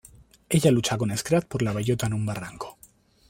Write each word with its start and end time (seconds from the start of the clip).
Ella 0.49 0.71
lucha 0.71 0.97
con 0.97 1.15
Scrat 1.15 1.45
por 1.45 1.61
la 1.61 1.73
bellota, 1.73 2.07
en 2.07 2.13
un 2.15 2.25
barranco. 2.25 2.79